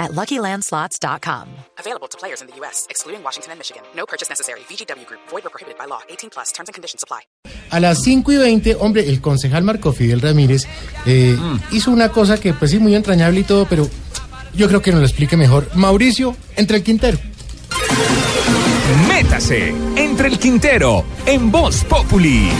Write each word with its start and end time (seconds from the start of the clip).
at 0.00 0.12
LuckyLandSlots.com. 0.12 1.48
Available 1.78 2.08
to 2.08 2.18
players 2.18 2.40
in 2.40 2.48
the 2.48 2.56
U.S., 2.60 2.86
excluding 2.90 3.22
Washington 3.22 3.52
and 3.52 3.58
Michigan. 3.60 3.82
No 3.94 4.06
purchase 4.06 4.28
necessary. 4.28 4.60
VGW 4.60 5.06
Group. 5.06 5.20
Void 5.28 5.46
or 5.46 5.50
prohibited 5.50 5.78
by 5.78 5.84
law. 5.86 6.00
18 6.08 6.30
plus. 6.30 6.50
Terms 6.52 6.68
and 6.68 6.74
conditions 6.74 7.04
apply. 7.04 7.20
A 7.70 7.78
las 7.78 8.02
5 8.02 8.32
y 8.32 8.36
20, 8.36 8.74
hombre, 8.80 9.08
el 9.08 9.20
concejal 9.20 9.62
Marco 9.62 9.92
Fidel 9.92 10.20
Ramírez 10.20 10.66
eh, 11.06 11.36
hizo 11.70 11.92
una 11.92 12.08
cosa 12.08 12.40
que 12.40 12.52
pues 12.52 12.72
sí, 12.72 12.80
muy 12.80 12.96
entrañable 12.96 13.40
y 13.40 13.44
todo, 13.44 13.66
pero 13.66 13.88
yo 14.54 14.66
creo 14.66 14.82
que 14.82 14.90
nos 14.90 15.00
lo 15.00 15.06
explique 15.06 15.36
mejor. 15.36 15.68
Mauricio, 15.76 16.36
entre 16.56 16.78
el 16.78 16.82
Quintero. 16.82 17.18
Métase 19.08 19.68
entre 19.96 20.28
el 20.28 20.38
Quintero 20.38 21.04
en 21.26 21.50
Voz 21.52 21.84
Populi. 21.84 22.50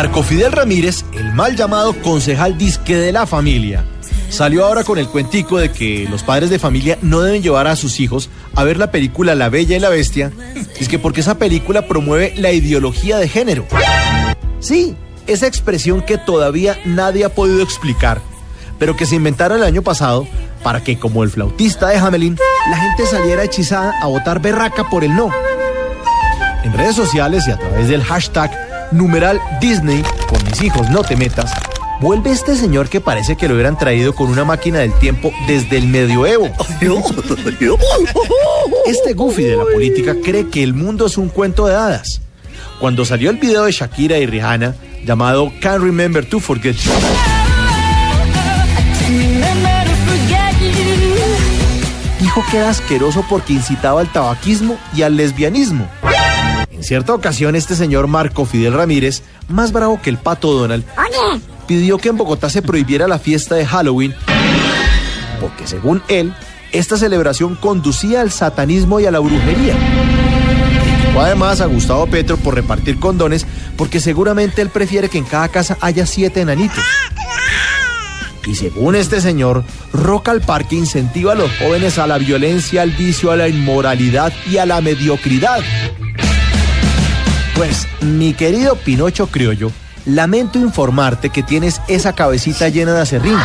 Marco 0.00 0.22
Fidel 0.22 0.52
Ramírez, 0.52 1.04
el 1.12 1.34
mal 1.34 1.56
llamado 1.56 1.92
concejal 1.92 2.56
disque 2.56 2.96
de 2.96 3.12
la 3.12 3.26
familia, 3.26 3.84
salió 4.30 4.64
ahora 4.64 4.82
con 4.82 4.96
el 4.96 5.06
cuentico 5.06 5.58
de 5.58 5.72
que 5.72 6.08
los 6.10 6.22
padres 6.22 6.48
de 6.48 6.58
familia 6.58 6.96
no 7.02 7.20
deben 7.20 7.42
llevar 7.42 7.66
a 7.66 7.76
sus 7.76 8.00
hijos 8.00 8.30
a 8.54 8.64
ver 8.64 8.78
la 8.78 8.90
película 8.90 9.34
La 9.34 9.50
Bella 9.50 9.76
y 9.76 9.78
la 9.78 9.90
Bestia, 9.90 10.32
es 10.78 10.88
que 10.88 10.98
porque 10.98 11.20
esa 11.20 11.36
película 11.36 11.86
promueve 11.86 12.32
la 12.38 12.50
ideología 12.50 13.18
de 13.18 13.28
género. 13.28 13.66
Sí, 14.58 14.96
esa 15.26 15.46
expresión 15.46 16.00
que 16.00 16.16
todavía 16.16 16.78
nadie 16.86 17.26
ha 17.26 17.34
podido 17.34 17.62
explicar, 17.62 18.22
pero 18.78 18.96
que 18.96 19.04
se 19.04 19.16
inventaron 19.16 19.58
el 19.58 19.64
año 19.64 19.82
pasado 19.82 20.26
para 20.62 20.82
que, 20.82 20.98
como 20.98 21.24
el 21.24 21.30
flautista 21.30 21.88
de 21.88 21.98
Hamelin, 21.98 22.38
la 22.70 22.78
gente 22.78 23.04
saliera 23.04 23.44
hechizada 23.44 23.92
a 24.00 24.06
votar 24.06 24.40
berraca 24.40 24.88
por 24.88 25.04
el 25.04 25.14
no. 25.14 25.28
En 26.64 26.72
redes 26.72 26.96
sociales 26.96 27.44
y 27.46 27.50
a 27.50 27.58
través 27.58 27.88
del 27.90 28.02
hashtag 28.02 28.69
numeral 28.92 29.40
Disney, 29.60 30.02
con 30.28 30.42
mis 30.44 30.62
hijos 30.62 30.88
no 30.90 31.02
te 31.02 31.16
metas, 31.16 31.52
vuelve 32.00 32.30
este 32.30 32.56
señor 32.56 32.88
que 32.88 33.00
parece 33.00 33.36
que 33.36 33.48
lo 33.48 33.54
hubieran 33.54 33.78
traído 33.78 34.14
con 34.14 34.30
una 34.30 34.44
máquina 34.44 34.78
del 34.78 34.92
tiempo 34.94 35.32
desde 35.46 35.78
el 35.78 35.86
medioevo. 35.86 36.50
Este 38.86 39.12
goofy 39.14 39.44
de 39.44 39.56
la 39.56 39.64
política 39.64 40.16
cree 40.22 40.48
que 40.48 40.62
el 40.62 40.74
mundo 40.74 41.06
es 41.06 41.18
un 41.18 41.28
cuento 41.28 41.66
de 41.66 41.74
hadas. 41.74 42.20
Cuando 42.80 43.04
salió 43.04 43.30
el 43.30 43.36
video 43.36 43.64
de 43.64 43.72
Shakira 43.72 44.18
y 44.18 44.26
Rihanna 44.26 44.74
llamado 45.04 45.52
Can't 45.60 45.82
Remember 45.82 46.24
to 46.24 46.40
Forget 46.40 46.76
dijo 52.30 52.44
que 52.48 52.58
era 52.58 52.68
asqueroso 52.68 53.24
porque 53.28 53.54
incitaba 53.54 54.00
al 54.00 54.12
tabaquismo 54.12 54.78
y 54.94 55.02
al 55.02 55.16
lesbianismo. 55.16 55.88
En 56.70 56.84
cierta 56.84 57.14
ocasión, 57.14 57.56
este 57.56 57.74
señor 57.74 58.06
Marco 58.06 58.44
Fidel 58.44 58.74
Ramírez, 58.74 59.22
más 59.48 59.72
bravo 59.72 60.00
que 60.00 60.10
el 60.10 60.18
pato 60.18 60.52
Donald, 60.52 60.84
pidió 61.66 61.98
que 61.98 62.10
en 62.10 62.16
Bogotá 62.16 62.48
se 62.48 62.62
prohibiera 62.62 63.08
la 63.08 63.18
fiesta 63.18 63.56
de 63.56 63.66
Halloween, 63.66 64.14
porque 65.40 65.66
según 65.66 66.02
él, 66.08 66.34
esta 66.72 66.96
celebración 66.96 67.56
conducía 67.56 68.20
al 68.20 68.30
satanismo 68.30 69.00
y 69.00 69.06
a 69.06 69.10
la 69.10 69.18
brujería. 69.18 69.74
Criticó 70.84 71.20
además 71.20 71.60
a 71.60 71.66
Gustavo 71.66 72.06
Petro 72.06 72.36
por 72.36 72.54
repartir 72.54 73.00
condones, 73.00 73.46
porque 73.76 73.98
seguramente 73.98 74.62
él 74.62 74.70
prefiere 74.70 75.08
que 75.08 75.18
en 75.18 75.24
cada 75.24 75.48
casa 75.48 75.76
haya 75.80 76.06
siete 76.06 76.40
enanitos. 76.40 76.84
Y 78.46 78.54
según 78.54 78.94
este 78.94 79.20
señor, 79.20 79.64
Rock 79.92 80.28
al 80.28 80.40
Parque 80.40 80.76
incentiva 80.76 81.32
a 81.32 81.34
los 81.34 81.50
jóvenes 81.58 81.98
a 81.98 82.06
la 82.06 82.18
violencia, 82.18 82.82
al 82.82 82.90
vicio, 82.92 83.30
a 83.30 83.36
la 83.36 83.48
inmoralidad 83.48 84.32
y 84.48 84.56
a 84.56 84.66
la 84.66 84.80
mediocridad. 84.80 85.60
Pues, 87.60 87.86
mi 88.00 88.32
querido 88.32 88.74
Pinocho 88.74 89.26
Criollo, 89.26 89.70
lamento 90.06 90.58
informarte 90.58 91.28
que 91.28 91.42
tienes 91.42 91.82
esa 91.88 92.14
cabecita 92.14 92.70
llena 92.70 92.94
de 92.94 93.02
acerrín. 93.02 93.36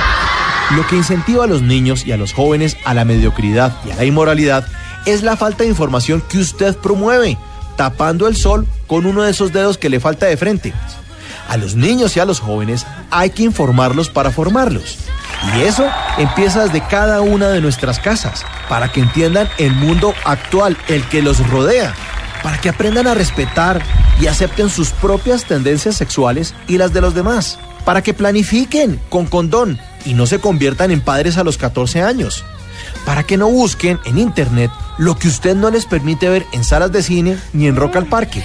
Lo 0.72 0.88
que 0.88 0.96
incentiva 0.96 1.44
a 1.44 1.48
los 1.48 1.62
niños 1.62 2.08
y 2.08 2.14
a 2.14 2.18
los 2.18 2.32
jóvenes 2.32 2.78
a 2.86 2.94
la 2.94 3.04
mediocridad 3.04 3.76
y 3.86 3.92
a 3.92 3.96
la 3.96 4.06
inmoralidad 4.06 4.66
es 5.06 5.22
la 5.22 5.36
falta 5.36 5.66
de 5.66 5.70
información 5.70 6.24
que 6.30 6.38
usted 6.38 6.78
promueve, 6.78 7.38
tapando 7.76 8.30
el 8.30 8.38
sol 8.38 8.66
con 8.88 9.06
uno 9.06 9.22
de 9.22 9.32
esos 9.32 9.52
dedos 9.52 9.78
que 9.78 9.90
le 9.90 10.00
falta 10.00 10.28
de 10.28 10.38
frente. 10.38 10.74
A 11.50 11.58
los 11.58 11.76
niños 11.76 12.16
y 12.16 12.22
a 12.22 12.26
los 12.26 12.40
jóvenes 12.40 12.88
hay 13.12 13.32
que 13.32 13.44
informarlos 13.44 14.08
para 14.08 14.32
formarlos. 14.32 14.98
Y 15.58 15.64
eso 15.64 15.86
empieza 16.18 16.64
desde 16.64 16.88
cada 16.88 17.20
una 17.20 17.50
de 17.50 17.60
nuestras 17.60 18.00
casas, 18.00 18.46
para 18.70 18.94
que 18.94 19.02
entiendan 19.02 19.50
el 19.58 19.74
mundo 19.74 20.14
actual, 20.24 20.78
el 20.88 21.04
que 21.10 21.22
los 21.22 21.46
rodea, 21.50 21.94
para 22.42 22.62
que 22.62 22.70
aprendan 22.70 23.08
a 23.08 23.14
respetar 23.14 23.82
y 24.20 24.28
acepten 24.28 24.70
sus 24.70 24.92
propias 24.92 25.46
tendencias 25.46 25.96
sexuales 25.96 26.54
y 26.68 26.78
las 26.78 26.94
de 26.94 27.02
los 27.02 27.14
demás, 27.14 27.60
para 27.84 28.02
que 28.02 28.14
planifiquen 28.14 29.00
con 29.10 29.26
condón 29.26 29.80
y 30.06 30.14
no 30.14 30.26
se 30.26 30.40
conviertan 30.40 30.92
en 30.92 31.02
padres 31.02 31.38
a 31.38 31.44
los 31.44 31.58
14 31.58 32.02
años, 32.02 32.44
para 33.06 33.24
que 33.24 33.38
no 33.38 33.50
busquen 33.50 34.00
en 34.06 34.18
internet 34.18 34.72
lo 34.98 35.18
que 35.18 35.28
usted 35.28 35.56
no 35.56 35.70
les 35.70 35.86
permite 35.86 36.30
ver 36.30 36.46
en 36.54 36.64
salas 36.64 36.92
de 36.92 37.04
cine 37.04 37.38
ni 37.54 37.68
en 37.68 37.76
Rock 37.76 37.98
al 37.98 38.06
Parque. 38.06 38.44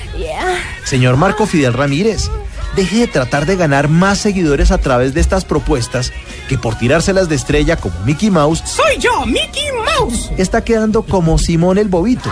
Señor 0.84 1.16
Marco 1.16 1.46
Fidel 1.46 1.72
Ramírez, 1.72 2.28
deje 2.74 3.00
de 3.00 3.06
tratar 3.06 3.46
de 3.46 3.56
ganar 3.56 3.88
más 3.88 4.18
seguidores 4.18 4.70
a 4.70 4.78
través 4.78 5.14
de 5.14 5.20
estas 5.20 5.44
propuestas 5.44 6.12
que 6.48 6.58
por 6.58 6.76
tirárselas 6.76 7.28
de 7.28 7.36
estrella 7.36 7.76
como 7.76 7.98
Mickey 8.00 8.30
Mouse, 8.30 8.62
¡Soy 8.64 8.98
yo, 8.98 9.24
Mickey 9.26 9.68
Mouse! 9.84 10.30
está 10.36 10.64
quedando 10.64 11.02
como 11.02 11.38
Simón 11.38 11.78
el 11.78 11.88
Bobito. 11.88 12.30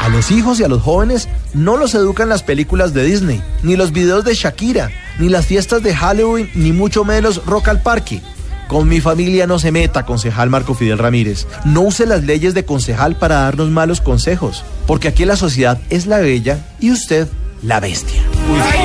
A 0.00 0.08
los 0.08 0.30
hijos 0.30 0.58
y 0.58 0.64
a 0.64 0.68
los 0.68 0.80
jóvenes 0.80 1.28
no 1.52 1.76
los 1.76 1.94
educan 1.94 2.30
las 2.30 2.42
películas 2.42 2.94
de 2.94 3.04
Disney, 3.04 3.42
ni 3.62 3.76
los 3.76 3.92
videos 3.92 4.24
de 4.24 4.34
Shakira, 4.34 4.90
ni 5.18 5.28
las 5.28 5.44
fiestas 5.44 5.82
de 5.82 5.94
Halloween, 5.94 6.50
ni 6.54 6.72
mucho 6.72 7.04
menos 7.04 7.44
Rock 7.44 7.68
al 7.68 7.82
Parque. 7.82 8.22
Con 8.66 8.88
mi 8.88 9.02
familia 9.02 9.46
no 9.46 9.58
se 9.58 9.72
meta, 9.72 10.06
concejal 10.06 10.48
Marco 10.48 10.74
Fidel 10.74 10.96
Ramírez. 10.96 11.46
No 11.66 11.82
use 11.82 12.06
las 12.06 12.24
leyes 12.24 12.54
de 12.54 12.64
concejal 12.64 13.16
para 13.16 13.40
darnos 13.40 13.68
malos 13.68 14.00
consejos, 14.00 14.64
porque 14.86 15.08
aquí 15.08 15.26
la 15.26 15.36
sociedad 15.36 15.78
es 15.90 16.06
la 16.06 16.18
bella 16.18 16.64
y 16.80 16.92
usted 16.92 17.28
la 17.62 17.78
bestia. 17.78 18.22
¡Ay, 18.72 18.79